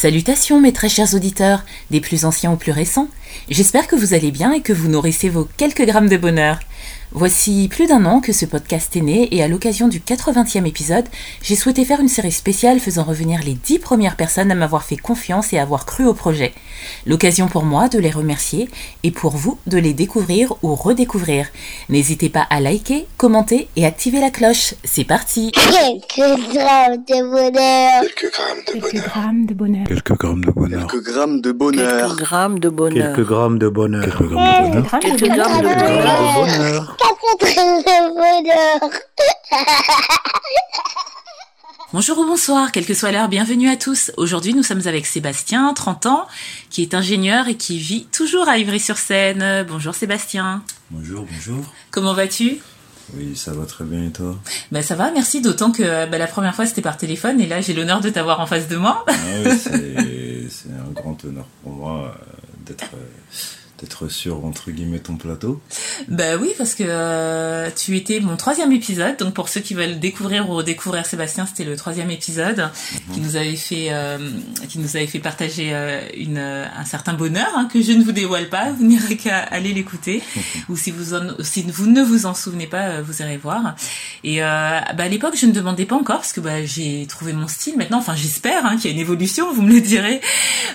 [0.00, 3.08] Salutations mes très chers auditeurs, des plus anciens aux plus récents.
[3.50, 6.58] J'espère que vous allez bien et que vous nourrissez vos quelques grammes de bonheur.
[7.12, 11.06] Voici plus d'un an que ce podcast est né et à l'occasion du 80e épisode,
[11.42, 14.96] j'ai souhaité faire une série spéciale faisant revenir les 10 premières personnes à m'avoir fait
[14.96, 16.52] confiance et avoir cru au projet.
[17.06, 18.68] L'occasion pour moi de les remercier
[19.02, 21.48] et pour vous de les découvrir ou redécouvrir.
[21.88, 24.74] N'hésitez pas à liker, commenter et activer la cloche.
[24.84, 28.02] C'est parti Quelques grammes de bonheur.
[28.02, 29.86] Quelques grammes de bonheur.
[29.86, 30.86] Quelques grammes de bonheur.
[30.86, 31.96] Quelques grammes de bonheur.
[31.96, 33.14] Quelques grammes de bonheur.
[33.16, 34.04] Quelques grammes de bonheur.
[34.04, 35.00] Quelques grammes de bonheur.
[35.00, 36.69] Quelques grammes de bonheur.
[36.70, 36.96] Bonheur.
[38.14, 38.90] Bonheur.
[41.92, 44.12] Bonjour ou bonsoir, quelle que soit l'heure, bienvenue à tous.
[44.16, 46.28] Aujourd'hui, nous sommes avec Sébastien, 30 ans,
[46.70, 49.66] qui est ingénieur et qui vit toujours à Ivry-sur-Seine.
[49.68, 50.62] Bonjour Sébastien.
[50.90, 51.64] Bonjour, bonjour.
[51.90, 52.58] Comment vas-tu?
[53.16, 54.38] Oui, ça va très bien et toi?
[54.70, 57.60] Bah ça va, merci, d'autant que bah, la première fois c'était par téléphone et là
[57.60, 59.04] j'ai l'honneur de t'avoir en face de moi.
[59.08, 59.12] ah
[59.44, 59.58] oui,
[60.48, 62.24] c'est, un grand honneur pour moi euh,
[62.66, 63.36] d'être, euh,
[63.80, 65.60] d'être sur, entre guillemets, ton plateau.
[66.08, 69.16] Bah oui, parce que euh, tu étais mon troisième épisode.
[69.18, 72.68] Donc pour ceux qui veulent découvrir ou redécouvrir Sébastien, c'était le troisième épisode
[73.14, 74.18] qui nous avait fait, euh,
[74.68, 78.12] qui nous avait fait partager euh, une, un certain bonheur hein, que je ne vous
[78.12, 78.70] dévoile pas.
[78.72, 80.22] Vous n'irez qu'à aller l'écouter.
[80.68, 83.74] ou si vous, en, si vous ne vous en souvenez pas, euh, vous irez voir.
[84.24, 84.46] Et euh,
[84.96, 87.76] bah, à l'époque, je ne demandais pas encore parce que bah, j'ai trouvé mon style
[87.78, 87.98] maintenant.
[87.98, 89.52] Enfin, j'espère hein, qu'il y a une évolution.
[89.52, 90.20] Vous me le direz.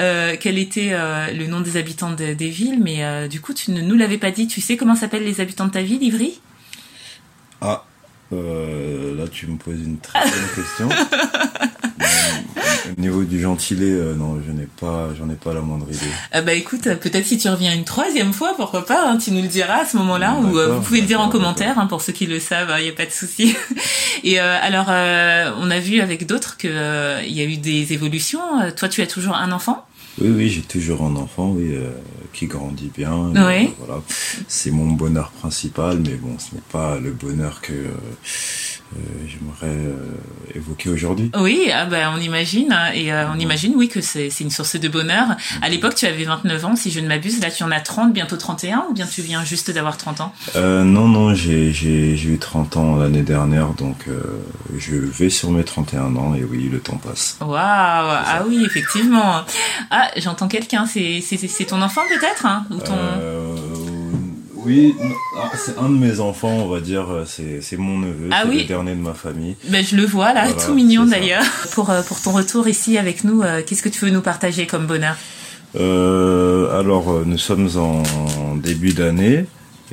[0.00, 3.54] Euh, quel était euh, le nom des habitants de- des villes, mais euh, du coup,
[3.54, 4.46] tu ne nous l'avais pas dit.
[4.46, 6.40] Tu sais comment s'appellent les habitants de ta ville, Ivry?
[7.60, 7.84] Ah,
[8.32, 10.88] euh, là tu me poses une très bonne question.
[12.00, 15.86] Euh, Au niveau du gentilé, euh, non, je n'ai pas, j'en ai pas la moindre
[15.88, 15.98] idée.
[16.32, 19.30] Ah bah écoute, euh, peut-être si tu reviens une troisième fois, pourquoi pas, hein, tu
[19.32, 21.86] nous le diras à ce moment-là, ou euh, vous pouvez le dire en commentaire, hein,
[21.86, 23.54] pour ceux qui le savent, il n'y a pas de souci.
[24.24, 27.56] Et euh, alors, euh, on a vu avec d'autres que euh, il y a eu
[27.58, 28.40] des évolutions.
[28.62, 29.84] Euh, Toi, tu as toujours un enfant?
[30.20, 31.90] Oui, oui, j'ai toujours un enfant, oui, euh,
[32.32, 33.30] qui grandit bien.
[33.30, 33.36] Oui.
[33.38, 34.02] Euh, voilà,
[34.48, 37.72] c'est mon bonheur principal, mais bon, ce n'est pas le bonheur que
[39.26, 39.96] j'aimerais euh,
[40.54, 41.30] évoquer aujourd'hui.
[41.38, 44.76] Oui, ah bah, on imagine, hein, et euh, on imagine, oui, que c'est une source
[44.76, 45.36] de bonheur.
[45.62, 48.12] À l'époque, tu avais 29 ans, si je ne m'abuse, là tu en as 30,
[48.12, 50.32] bientôt 31, ou bien tu viens juste d'avoir 30 ans?
[50.56, 54.20] Euh, non, non, j'ai, eu 30 ans l'année dernière, donc euh,
[54.76, 57.36] je vais sur mes 31 ans, et oui, le temps passe.
[57.40, 59.42] Waouh, ah oui, effectivement.
[59.90, 62.94] Ah, j'entends quelqu'un, c'est ton enfant peut-être hein, ou ton...
[62.94, 63.56] Euh,
[64.64, 64.94] oui,
[65.36, 68.48] ah, c'est un de mes enfants, on va dire, euh, c'est, mon neveu, Ah c'est
[68.48, 68.58] oui.
[68.62, 69.56] le dernier de ma famille.
[69.68, 71.44] Ben, je le vois là, Voilà, tout mignon d'ailleurs.
[71.72, 74.66] Pour, euh, pour ton retour ici avec nous, euh, qu'est-ce que tu veux nous partager
[74.66, 75.16] comme bonheur?
[75.76, 79.44] Euh, alors, nous sommes en début d'année,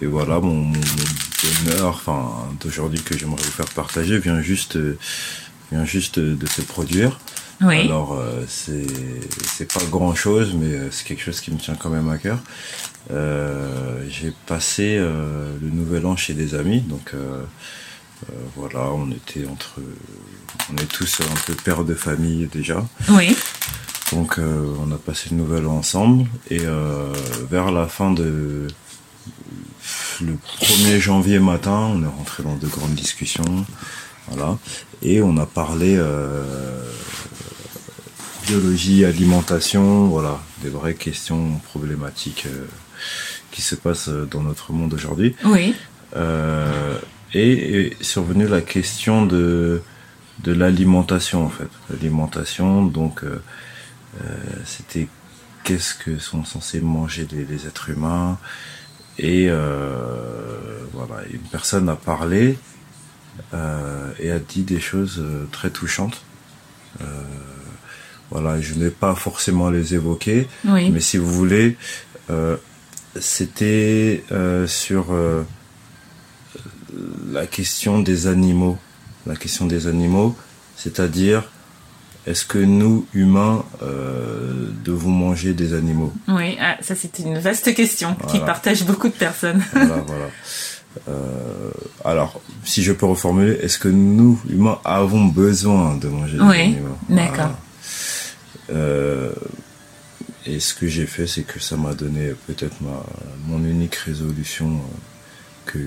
[0.00, 2.30] et voilà, mon, mon, mon bonheur, enfin,
[2.62, 4.96] d'aujourd'hui que j'aimerais vous faire partager vient juste, euh,
[5.70, 7.18] vient juste de se produire.
[7.60, 7.80] Oui.
[7.82, 11.90] Alors, euh, c'est pas grand chose, mais euh, c'est quelque chose qui me tient quand
[11.90, 12.38] même à cœur.
[13.10, 17.14] Euh, J'ai passé euh, le nouvel an chez des amis, donc
[18.56, 19.80] voilà, on était entre.
[20.72, 22.84] On est tous un peu pères de famille déjà.
[23.10, 23.36] Oui.
[24.12, 26.62] Donc on a passé le nouvel an ensemble et
[27.50, 28.68] vers la fin de
[30.22, 33.66] le 1er janvier matin, on est rentré dans de grandes discussions,
[34.28, 34.58] voilà,
[35.02, 36.42] et on a parlé euh,
[38.46, 42.66] biologie, alimentation, voilà, des vraies questions problématiques euh,
[43.50, 45.36] qui se passent dans notre monde aujourd'hui.
[45.44, 45.74] Oui.
[46.16, 46.98] Euh,
[47.32, 49.82] et est survenue la question de,
[50.44, 51.68] de l'alimentation en fait.
[51.90, 53.42] L'alimentation, donc euh,
[54.20, 55.08] euh, c'était
[55.64, 58.38] qu'est-ce que sont censés manger les, les êtres humains.
[59.18, 62.73] Et euh, voilà, une personne a parlé euh,
[64.20, 66.22] et a dit des choses euh, très touchantes.
[67.00, 67.04] Euh,
[68.30, 70.90] voilà, je n'ai pas forcément les évoquer, Oui.
[70.90, 71.76] mais si vous voulez,
[72.30, 72.56] euh,
[73.20, 75.42] c'était euh, sur euh,
[77.30, 78.78] la question des animaux.
[79.26, 80.36] La question des animaux,
[80.76, 81.44] c'est-à-dire,
[82.26, 86.12] est-ce que nous, humains, euh, devons manger des animaux?
[86.28, 86.56] Oui.
[86.60, 89.62] Ah, ça c'est une vaste question qui partage beaucoup de personnes.
[89.72, 90.26] Voilà, voilà.
[91.08, 91.70] Euh,
[92.04, 96.60] alors, si je peux reformuler, est-ce que nous, humains, avons besoin de manger des Oui,
[96.60, 96.98] animaux?
[97.08, 97.50] D'accord.
[98.70, 99.32] Euh,
[100.46, 103.02] et ce que j'ai fait, c'est que ça m'a donné peut-être ma,
[103.46, 104.78] mon unique résolution euh,
[105.66, 105.78] que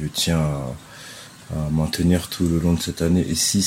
[0.00, 0.74] je tiens à,
[1.54, 3.58] à maintenir tout le long de cette année et si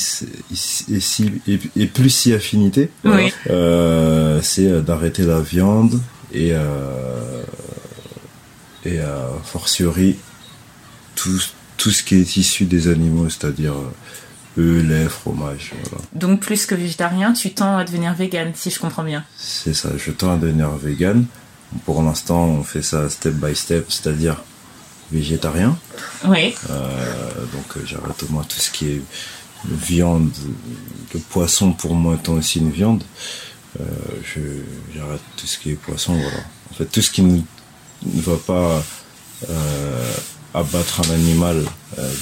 [0.50, 3.32] et, si- et, si- et, et plus si affinité Oui.
[3.50, 6.00] euh, c'est euh, d'arrêter la viande
[6.32, 7.42] et euh,
[8.94, 10.16] et a fortiori
[11.14, 11.40] tout
[11.76, 15.72] tout ce qui est issu des animaux c'est-à-dire euh, œufs, lait, fromage.
[15.84, 16.04] Voilà.
[16.14, 19.24] Donc plus que végétarien, tu tends à devenir vegan, si je comprends bien.
[19.36, 21.26] C'est ça, je tends à devenir vegan.
[21.84, 24.42] Pour l'instant, on fait ça step by step, c'est-à-dire
[25.12, 25.78] végétarien.
[26.24, 26.54] Oui.
[26.70, 29.02] Euh, donc euh, j'arrête au moins tout ce qui est
[29.64, 30.30] viande.
[31.14, 33.04] Le poisson pour moi étant aussi une viande.
[33.80, 33.84] Euh,
[34.94, 36.44] j'arrête tout ce qui est poisson, voilà.
[36.70, 37.40] En fait, tout ce qui ne,
[38.04, 38.82] ne va pas
[39.48, 40.12] euh,
[40.54, 41.64] abattre un animal
[41.98, 42.12] euh,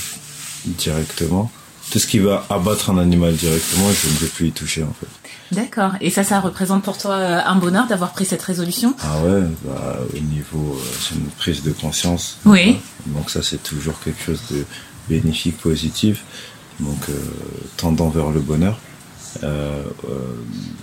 [0.64, 1.50] directement,
[1.90, 4.92] tout ce qui va abattre un animal directement, je ne vais plus y toucher en
[4.92, 5.06] fait.
[5.52, 5.92] D'accord.
[6.00, 8.94] Et ça, ça représente pour toi euh, un bonheur d'avoir pris cette résolution?
[9.00, 12.38] Ah ouais, bah, au niveau, euh, c'est une prise de conscience.
[12.44, 12.78] Oui.
[13.06, 14.64] Donc ça, c'est toujours quelque chose de
[15.08, 16.24] bénéfique, positif.
[16.80, 16.98] Donc
[17.76, 18.78] tendant vers le bonheur.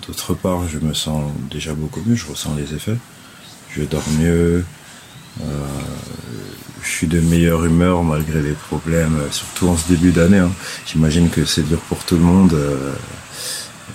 [0.08, 2.98] D'autre part, je me sens déjà beaucoup mieux, je ressens les effets.
[3.76, 4.66] Je dors mieux.
[5.42, 5.46] Euh,
[6.82, 10.40] je suis de meilleure humeur malgré les problèmes, surtout en ce début d'année.
[10.40, 10.52] hein.
[10.86, 12.54] J'imagine que c'est dur pour tout le monde.
[12.54, 12.94] euh,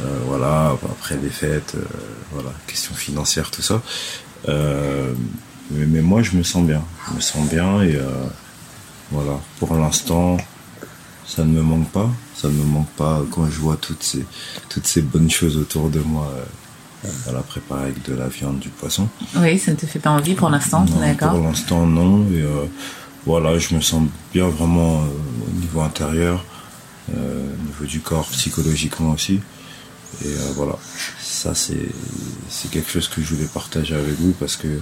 [0.03, 1.83] euh, voilà, après les fêtes, euh,
[2.33, 3.83] voilà, question financière, tout ça.
[4.49, 5.13] Euh,
[5.73, 6.83] mais, mais moi, je me sens bien.
[7.09, 8.09] Je me sens bien et euh,
[9.11, 9.41] voilà.
[9.59, 10.37] Pour l'instant,
[11.27, 12.09] ça ne me manque pas.
[12.37, 14.25] Ça ne me manque pas quand je vois toutes ces,
[14.69, 16.33] toutes ces bonnes choses autour de moi.
[17.05, 19.09] Euh, voilà, préparées avec de la viande, du poisson.
[19.37, 21.33] Oui, ça ne te fait pas envie pour l'instant, d'accord.
[21.33, 22.27] Pour l'instant, non.
[22.33, 22.65] Et euh,
[23.27, 24.03] voilà, je me sens
[24.33, 26.45] bien vraiment euh, au niveau intérieur,
[27.15, 29.41] euh, au niveau du corps, psychologiquement aussi.
[30.25, 30.77] Et euh, voilà,
[31.21, 31.89] ça c'est
[32.49, 34.81] c'est quelque chose que je voulais partager avec vous parce que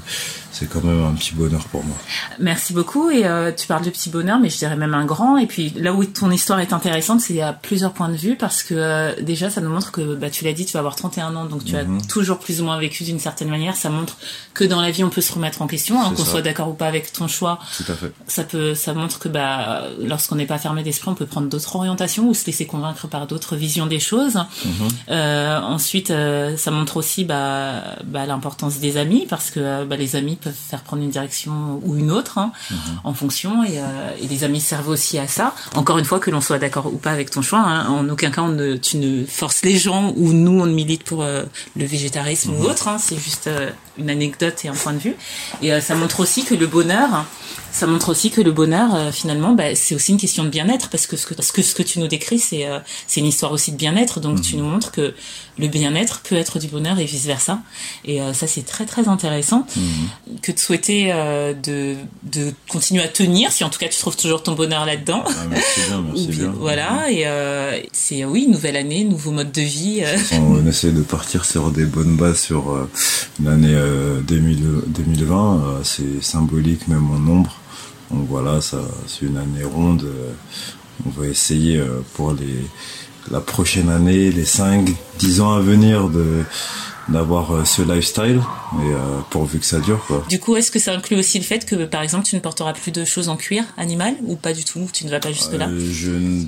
[0.53, 1.97] c'est quand même un petit bonheur pour moi.
[2.39, 3.11] Merci beaucoup.
[3.11, 5.37] Et euh, tu parles de petit bonheur, mais je dirais même un grand.
[5.37, 8.63] Et puis là où ton histoire est intéressante, c'est à plusieurs points de vue parce
[8.63, 11.35] que euh, déjà, ça nous montre que, bah, tu l'as dit, tu vas avoir 31
[11.37, 11.99] ans, donc tu Mhm.
[11.99, 13.77] as toujours plus ou moins vécu d'une certaine manière.
[13.77, 14.17] Ça montre
[14.55, 16.31] que dans la vie, on peut se remettre en question, hein, qu'on ça.
[16.31, 17.59] soit d'accord ou pas avec ton choix.
[17.77, 18.13] Tout à fait.
[18.29, 21.77] Ça peut, ça montre que bah, lorsqu'on n'est pas fermé d'esprit, on peut prendre d'autres
[21.77, 24.39] orientations ou se laisser convaincre par d'autres visions des choses.
[25.17, 29.97] Euh, ensuite, euh, ça montre aussi bah, bah, l'importance des amis parce que euh, bah,
[29.97, 32.53] les amis peuvent faire prendre une direction ou une autre hein,
[33.03, 35.55] en fonction et, euh, et les amis servent aussi à ça.
[35.75, 38.31] Encore une fois, que l'on soit d'accord ou pas avec ton choix, hein, en aucun
[38.31, 41.47] cas on ne, tu ne forces les gens ou nous on ne milite pour le
[41.77, 42.89] végétarisme ou autre.
[42.89, 43.49] Hein, c'est juste
[43.99, 45.17] une anecdote et un point de vue.
[45.63, 47.25] Et ça montre aussi que le bonheur,
[47.73, 50.89] ça montre aussi que le bonheur, euh, finalement, bah, c'est aussi une question de bien-être,
[50.89, 53.27] parce que ce que, parce que ce que tu nous décris, c'est euh, c'est une
[53.27, 54.21] histoire aussi de bien-être.
[54.21, 55.15] Donc tu nous montres que
[55.59, 57.61] le bien-être peut être du bonheur et vice versa.
[58.05, 59.67] Et euh, ça, c'est très très intéressant.
[60.43, 64.17] Que de souhaiter euh, de de continuer à tenir, si en tout cas tu trouves
[64.17, 65.23] toujours ton bonheur là-dedans.
[65.27, 66.55] Ah, merci bien, merci bien-.
[66.59, 67.11] Voilà.
[67.11, 70.03] Et euh, c'est oui, nouvelle année, nouveau mode de vie.
[70.33, 72.89] On essaie de partir sur des bonnes bases sur
[73.43, 75.57] l'année euh, 2000 2020.
[75.67, 77.57] euh, c'est symbolique même en nombre.
[78.11, 80.07] Donc voilà, ça, c'est une année ronde.
[81.05, 82.65] on va essayer euh, pour les
[83.31, 84.89] la prochaine année, les 5,
[85.19, 86.45] 10 ans à venir de
[87.09, 88.41] d'avoir euh, ce lifestyle
[88.81, 88.97] et euh,
[89.31, 90.25] pourvu que ça dure quoi.
[90.29, 92.73] Du coup, est-ce que ça inclut aussi le fait que, par exemple, tu ne porteras
[92.73, 94.89] plus de choses en cuir animal ou pas du tout?
[94.93, 95.69] Tu ne vas pas jusque là?
[95.69, 96.47] Euh, je, ne,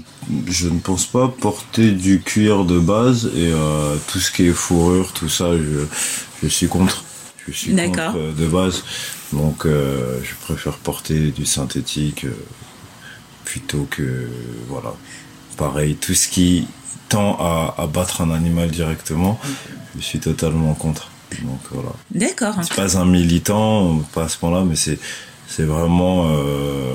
[0.49, 4.53] je ne pense pas porter du cuir de base et euh, tout ce qui est
[4.53, 5.87] fourrure, tout ça, je,
[6.43, 7.05] je suis contre.
[7.47, 8.83] Je suis contre de base.
[9.33, 12.35] Donc euh, je préfère porter du synthétique euh,
[13.45, 14.29] plutôt que
[14.69, 14.95] voilà.
[15.57, 16.69] Pareil, tout ce qui
[17.09, 19.41] tend à abattre un animal directement,
[19.97, 21.11] je suis totalement contre.
[21.43, 21.91] Donc voilà.
[22.13, 22.55] D'accord.
[22.63, 24.99] C'est pas un militant, pas à ce point-là, mais c'est
[25.49, 26.95] c'est vraiment euh,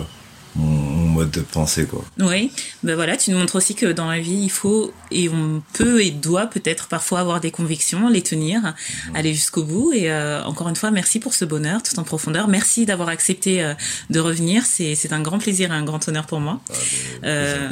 [0.56, 2.04] mon, mon mode de pensée quoi.
[2.20, 2.52] Oui,
[2.84, 6.04] ben voilà, tu nous montres aussi que dans la vie, il faut et on peut
[6.04, 8.74] et doit peut-être parfois avoir des convictions, les tenir,
[9.14, 9.94] aller jusqu'au bout.
[9.94, 12.48] Et euh, encore une fois, merci pour ce bonheur tout en profondeur.
[12.48, 13.74] Merci d'avoir accepté euh,
[14.10, 14.64] de revenir.
[14.66, 16.60] C'est un grand plaisir et un grand honneur pour moi.
[16.70, 16.74] Ah,
[17.26, 17.70] Euh.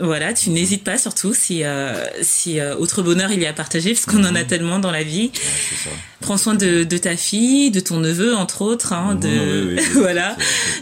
[0.00, 3.92] Voilà, tu n'hésites pas surtout si euh, si autre bonheur il y a à partager,
[3.94, 5.30] parce qu'on en a tellement dans la vie.
[5.34, 5.90] Ouais, ça.
[6.20, 9.38] Prends soin de, de ta fille, de ton neveu entre autres, hein, Mhm, de oui,
[9.38, 9.84] oui, oui.
[9.94, 10.36] voilà,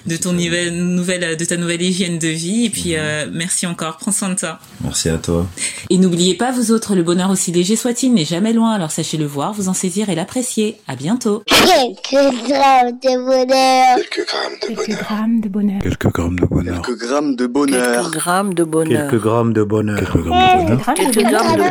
[0.07, 2.67] de ton nouvelle nouvelle de ta nouvelle hygiène de vie.
[2.67, 4.59] Et puis euh, merci encore, prends soin de toi.
[4.83, 5.47] Merci à toi.
[5.91, 9.17] Et n'oubliez pas, vous autres, le bonheur aussi léger soit-il n'est jamais loin, alors sachez
[9.17, 10.76] le voir, vous en saisir et l'apprécier.
[10.87, 11.43] À bientôt.
[11.47, 12.11] Quelques
[12.49, 13.97] grammes de bonheur.
[14.11, 14.26] Quelques
[15.07, 15.81] grammes de bonheur.
[15.83, 16.83] Quelques grammes de bonheur.
[16.83, 17.91] Quelques grammes de bonheur.
[17.91, 19.11] Quelques grammes de bonheur.
[19.11, 19.99] Quelques grammes de bonheur.
[20.00, 20.85] Quelques grammes de bonheur.
[20.85, 21.31] Quelques grammes de Quelques bonheur.
[21.31, 21.62] grammes de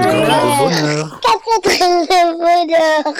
[0.58, 1.20] bonheur.
[1.22, 3.14] Quatre grammes de bonheur.